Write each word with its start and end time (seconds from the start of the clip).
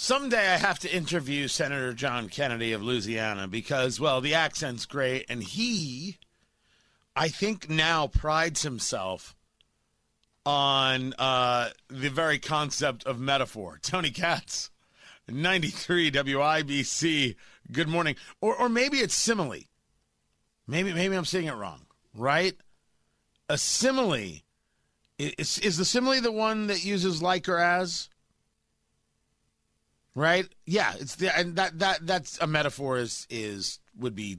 Someday 0.00 0.54
I 0.54 0.58
have 0.58 0.78
to 0.78 0.94
interview 0.94 1.48
Senator 1.48 1.92
John 1.92 2.28
Kennedy 2.28 2.72
of 2.72 2.80
Louisiana 2.80 3.48
because, 3.48 3.98
well, 3.98 4.20
the 4.20 4.32
accent's 4.32 4.86
great, 4.86 5.26
and 5.28 5.42
he, 5.42 6.18
I 7.16 7.26
think, 7.26 7.68
now 7.68 8.06
prides 8.06 8.62
himself 8.62 9.34
on 10.46 11.14
uh, 11.18 11.70
the 11.88 12.10
very 12.10 12.38
concept 12.38 13.04
of 13.06 13.18
metaphor. 13.18 13.80
Tony 13.82 14.12
Katz, 14.12 14.70
93 15.26 16.12
WIBC. 16.12 17.34
Good 17.72 17.88
morning. 17.88 18.14
Or, 18.40 18.54
or 18.54 18.68
maybe 18.68 18.98
it's 18.98 19.16
simile. 19.16 19.64
Maybe, 20.68 20.92
maybe 20.92 21.16
I'm 21.16 21.24
saying 21.24 21.46
it 21.46 21.54
wrong, 21.54 21.86
right? 22.14 22.54
A 23.48 23.58
simile. 23.58 24.42
Is, 25.18 25.58
is 25.58 25.76
the 25.76 25.84
simile 25.84 26.20
the 26.20 26.30
one 26.30 26.68
that 26.68 26.84
uses 26.84 27.20
like 27.20 27.48
or 27.48 27.58
as? 27.58 28.10
Right? 30.18 30.48
Yeah, 30.66 30.94
it's 30.98 31.14
the 31.14 31.36
and 31.36 31.54
that 31.56 31.78
that 31.78 32.06
that's 32.06 32.38
a 32.40 32.46
metaphor 32.46 32.98
is 32.98 33.26
is 33.30 33.78
would 33.96 34.16
be 34.16 34.38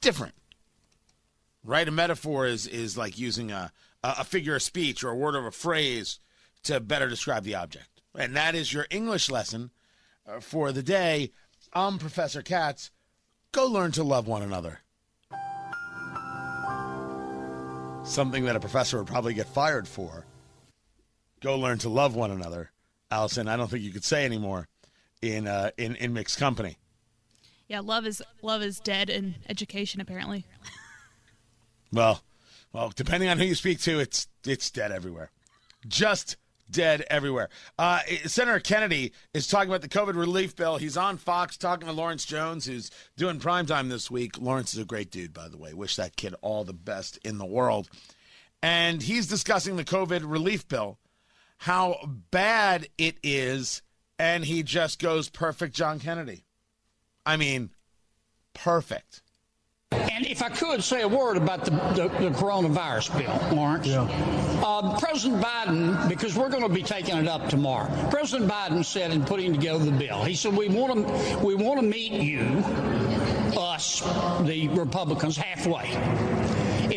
different, 0.00 0.34
right? 1.62 1.86
A 1.86 1.90
metaphor 1.90 2.46
is 2.46 2.66
is 2.66 2.96
like 2.96 3.18
using 3.18 3.52
a 3.52 3.70
a 4.02 4.24
figure 4.24 4.56
of 4.56 4.62
speech 4.62 5.04
or 5.04 5.10
a 5.10 5.16
word 5.16 5.34
of 5.34 5.44
a 5.44 5.50
phrase 5.50 6.18
to 6.62 6.80
better 6.80 7.08
describe 7.08 7.44
the 7.44 7.54
object, 7.54 8.00
and 8.14 8.34
that 8.34 8.54
is 8.54 8.72
your 8.72 8.86
English 8.90 9.30
lesson 9.30 9.70
uh, 10.26 10.40
for 10.40 10.72
the 10.72 10.82
day. 10.82 11.30
I'm 11.74 11.98
Professor 11.98 12.40
Katz. 12.40 12.90
Go 13.52 13.66
learn 13.66 13.92
to 13.92 14.02
love 14.02 14.26
one 14.26 14.42
another. 14.42 14.80
Something 18.04 18.46
that 18.46 18.56
a 18.56 18.60
professor 18.60 18.96
would 18.96 19.06
probably 19.06 19.34
get 19.34 19.46
fired 19.46 19.86
for. 19.86 20.24
Go 21.40 21.58
learn 21.58 21.78
to 21.78 21.88
love 21.90 22.16
one 22.16 22.30
another. 22.30 22.70
Allison, 23.10 23.48
I 23.48 23.56
don't 23.56 23.68
think 23.70 23.82
you 23.82 23.92
could 23.92 24.04
say 24.04 24.24
anymore 24.24 24.69
in 25.22 25.46
uh, 25.46 25.70
in 25.76 25.96
in 25.96 26.12
mixed 26.12 26.38
company. 26.38 26.76
Yeah, 27.68 27.80
love 27.80 28.06
is 28.06 28.22
love 28.42 28.62
is 28.62 28.80
dead 28.80 29.10
in 29.10 29.36
education 29.48 30.00
apparently. 30.00 30.44
well, 31.92 32.22
well, 32.72 32.92
depending 32.94 33.28
on 33.28 33.38
who 33.38 33.44
you 33.44 33.54
speak 33.54 33.80
to, 33.82 34.00
it's 34.00 34.28
it's 34.46 34.70
dead 34.70 34.92
everywhere. 34.92 35.30
Just 35.86 36.36
dead 36.70 37.04
everywhere. 37.10 37.48
Uh, 37.78 38.00
Senator 38.26 38.60
Kennedy 38.60 39.12
is 39.34 39.48
talking 39.48 39.68
about 39.68 39.82
the 39.82 39.88
COVID 39.88 40.14
relief 40.14 40.54
bill. 40.56 40.76
He's 40.76 40.96
on 40.96 41.16
Fox 41.16 41.56
talking 41.56 41.86
to 41.86 41.92
Lawrence 41.92 42.24
Jones, 42.24 42.66
who's 42.66 42.90
doing 43.16 43.40
primetime 43.40 43.88
this 43.88 44.10
week. 44.10 44.40
Lawrence 44.40 44.72
is 44.72 44.80
a 44.80 44.84
great 44.84 45.10
dude, 45.10 45.32
by 45.32 45.48
the 45.48 45.58
way. 45.58 45.74
Wish 45.74 45.96
that 45.96 46.16
kid 46.16 46.34
all 46.42 46.64
the 46.64 46.72
best 46.72 47.18
in 47.24 47.38
the 47.38 47.46
world. 47.46 47.88
And 48.62 49.02
he's 49.02 49.26
discussing 49.26 49.76
the 49.76 49.84
COVID 49.84 50.20
relief 50.24 50.68
bill, 50.68 50.98
how 51.58 51.98
bad 52.30 52.88
it 52.98 53.16
is 53.22 53.82
and 54.20 54.44
he 54.44 54.62
just 54.62 55.00
goes 55.00 55.30
perfect 55.30 55.74
John 55.74 55.98
Kennedy. 55.98 56.44
I 57.24 57.38
mean, 57.38 57.70
perfect. 58.52 59.22
And 59.92 60.26
if 60.26 60.42
I 60.42 60.50
could 60.50 60.84
say 60.84 61.00
a 61.00 61.08
word 61.08 61.38
about 61.38 61.64
the, 61.64 61.70
the, 61.70 62.08
the 62.20 62.30
coronavirus 62.36 63.18
bill, 63.18 63.56
Lawrence. 63.56 63.86
Yeah. 63.86 64.02
Uh, 64.62 64.98
President 64.98 65.42
Biden, 65.42 66.06
because 66.08 66.36
we're 66.36 66.50
going 66.50 66.62
to 66.62 66.68
be 66.68 66.82
taking 66.82 67.16
it 67.16 67.26
up 67.26 67.48
tomorrow. 67.48 67.88
President 68.10 68.50
Biden 68.50 68.84
said 68.84 69.10
in 69.10 69.24
putting 69.24 69.54
together 69.54 69.82
the 69.82 69.90
bill, 69.90 70.22
he 70.22 70.34
said 70.34 70.54
we 70.54 70.68
want 70.68 71.08
to 71.08 71.38
we 71.38 71.54
want 71.54 71.80
to 71.80 71.86
meet 71.86 72.12
you, 72.12 72.42
us, 73.58 74.00
the 74.42 74.68
Republicans, 74.68 75.38
halfway. 75.38 75.88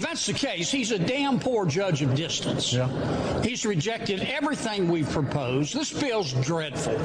If 0.00 0.06
that's 0.06 0.24
the 0.24 0.32
case, 0.32 0.70
he's 0.70 0.92
a 0.92 0.98
damn 0.98 1.38
poor 1.38 1.66
judge 1.66 2.00
of 2.00 2.14
distance. 2.14 2.72
Yeah. 2.72 3.42
He's 3.42 3.66
rejected 3.66 4.22
everything 4.22 4.88
we've 4.88 5.10
proposed. 5.10 5.74
This 5.74 5.92
bill's 5.92 6.32
dreadful. 6.42 6.96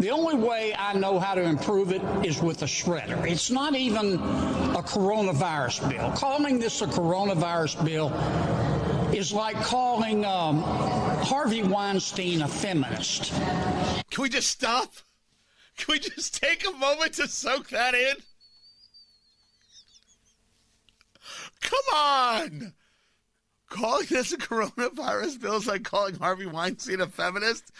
The 0.00 0.08
only 0.08 0.36
way 0.36 0.74
I 0.74 0.94
know 0.94 1.18
how 1.18 1.34
to 1.34 1.42
improve 1.42 1.92
it 1.92 2.00
is 2.24 2.40
with 2.40 2.62
a 2.62 2.64
shredder. 2.64 3.30
It's 3.30 3.50
not 3.50 3.74
even 3.74 4.14
a 4.14 4.82
coronavirus 4.82 5.90
bill. 5.90 6.10
Calling 6.12 6.58
this 6.58 6.80
a 6.80 6.86
coronavirus 6.86 7.84
bill 7.84 8.08
is 9.14 9.30
like 9.30 9.56
calling 9.56 10.24
um, 10.24 10.62
Harvey 10.62 11.62
Weinstein 11.62 12.40
a 12.40 12.48
feminist. 12.48 13.34
Can 14.10 14.22
we 14.22 14.30
just 14.30 14.48
stop? 14.48 14.94
Can 15.76 15.92
we 15.92 15.98
just 15.98 16.42
take 16.42 16.66
a 16.66 16.72
moment 16.72 17.12
to 17.16 17.28
soak 17.28 17.68
that 17.68 17.94
in? 17.94 18.16
Come 21.60 21.94
on. 21.94 22.74
Calling 23.68 24.06
this 24.10 24.32
a 24.32 24.36
coronavirus 24.36 25.40
bill 25.40 25.56
is 25.56 25.66
like 25.66 25.84
calling 25.84 26.16
Harvey 26.16 26.46
Weinstein 26.46 27.00
a 27.00 27.06
feminist. 27.06 27.70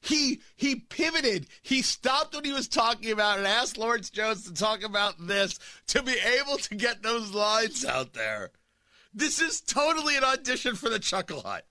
He 0.00 0.40
he 0.54 0.76
pivoted. 0.76 1.46
He 1.62 1.82
stopped 1.82 2.34
what 2.34 2.46
he 2.46 2.52
was 2.52 2.68
talking 2.68 3.10
about 3.10 3.38
and 3.38 3.46
asked 3.46 3.76
Lawrence 3.76 4.10
Jones 4.10 4.44
to 4.44 4.54
talk 4.54 4.82
about 4.84 5.14
this 5.18 5.58
to 5.88 6.02
be 6.02 6.16
able 6.38 6.56
to 6.58 6.74
get 6.74 7.02
those 7.02 7.32
lines 7.32 7.84
out 7.84 8.12
there. 8.12 8.50
This 9.12 9.40
is 9.40 9.60
totally 9.60 10.16
an 10.16 10.24
audition 10.24 10.76
for 10.76 10.88
the 10.88 10.98
Chuckle 10.98 11.40
Hut. 11.40 11.66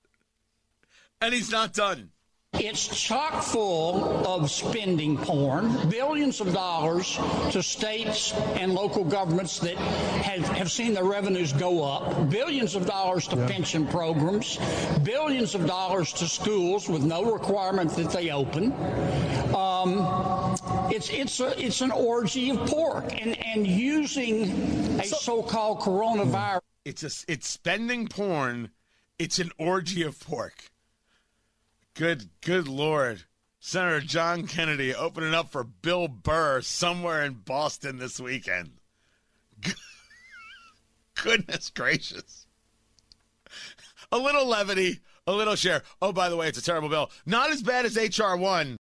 And 1.22 1.34
he's 1.34 1.52
not 1.52 1.74
done. 1.74 2.12
It's 2.54 2.88
chock 2.88 3.44
full 3.44 4.26
of 4.26 4.50
spending 4.50 5.18
porn, 5.18 5.90
billions 5.90 6.42
of 6.42 6.54
dollars 6.54 7.20
to 7.52 7.62
states 7.62 8.34
and 8.34 8.74
local 8.74 9.04
governments 9.04 9.60
that 9.60 9.76
have, 9.78 10.48
have 10.50 10.72
seen 10.72 10.94
their 10.94 11.04
revenues 11.04 11.54
go 11.54 11.84
up, 11.84 12.30
billions 12.30 12.74
of 12.74 12.88
dollars 12.88 13.28
to 13.28 13.36
yeah. 13.36 13.48
pension 13.48 13.86
programs, 13.86 14.58
billions 15.04 15.56
of 15.56 15.68
dollars 15.68 16.12
to 16.14 16.28
schools 16.28 16.90
with 16.90 17.04
no 17.04 17.32
requirement 17.32 17.92
that 17.92 18.12
they 18.12 18.32
open. 18.32 18.72
Um, 19.54 20.56
it's 20.92 21.10
it's 21.10 21.40
a, 21.40 21.64
it's 21.64 21.82
an 21.82 21.92
orgy 21.92 22.50
of 22.50 22.58
pork 22.68 23.22
and 23.22 23.38
and 23.46 23.68
using 23.68 25.00
a 25.00 25.06
so, 25.06 25.44
called 25.44 25.80
coronavirus. 25.80 26.62
It's 26.86 27.04
a, 27.04 27.32
it's 27.32 27.48
spending 27.48 28.08
porn. 28.08 28.72
It's 29.20 29.38
an 29.38 29.52
orgy 29.58 30.02
of 30.04 30.20
pork. 30.20 30.70
Good, 31.98 32.30
good 32.42 32.68
Lord. 32.68 33.24
Senator 33.60 34.02
John 34.02 34.46
Kennedy 34.46 34.94
opening 34.94 35.34
up 35.34 35.50
for 35.52 35.64
Bill 35.64 36.08
Burr 36.08 36.62
somewhere 36.62 37.24
in 37.24 37.34
Boston 37.34 37.98
this 37.98 38.20
weekend. 38.20 38.74
Goodness 41.24 41.72
gracious. 41.72 42.46
A 44.12 44.18
little 44.20 44.46
levity, 44.46 45.00
a 45.26 45.32
little 45.32 45.56
share. 45.56 45.82
Oh, 46.00 46.14
by 46.14 46.30
the 46.30 46.38
way, 46.38 46.48
it's 46.48 46.60
a 46.60 46.64
terrible 46.64 46.88
bill. 46.88 47.10
Not 47.26 47.50
as 47.50 47.64
bad 47.64 47.84
as 47.84 47.98
H.R. 47.98 48.38
1, 48.38 48.76